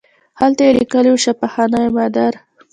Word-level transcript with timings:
هلته 0.39 0.61
یې 0.67 0.75
لیکلي 0.79 1.09
وو 1.11 1.23
شفاخانه 1.25 1.79
مادر. 1.97 2.33